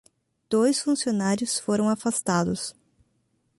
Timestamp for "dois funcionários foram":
0.49-1.87